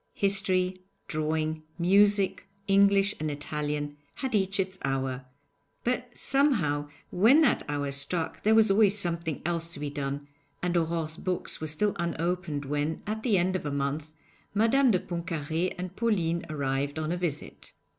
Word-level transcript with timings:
History, 0.15 0.81
drawing, 1.07 1.61
music, 1.77 2.47
English 2.67 3.13
and 3.19 3.29
Italian, 3.29 3.97
had 4.15 4.33
each 4.33 4.59
its 4.59 4.79
hour; 4.83 5.25
but 5.83 6.09
somehow 6.17 6.89
when 7.11 7.41
that 7.41 7.61
hour 7.69 7.91
struck 7.91 8.41
there 8.41 8.55
was 8.55 8.71
always 8.71 8.97
something 8.97 9.43
else 9.45 9.71
to 9.75 9.79
be 9.79 9.91
done, 9.91 10.27
and 10.63 10.75
Aurore's 10.75 11.17
books 11.17 11.61
were 11.61 11.67
still 11.67 11.95
unopened 11.99 12.65
when, 12.65 13.03
at 13.05 13.21
the 13.21 13.37
end 13.37 13.55
of 13.55 13.63
a 13.63 13.69
month, 13.69 14.13
Madame 14.55 14.89
de 14.89 14.97
Pontcarré 14.99 15.75
and 15.77 15.95
Pauline 15.95 16.47
arrived 16.49 16.97
on 16.97 17.11
a 17.11 17.15
visit. 17.17 17.73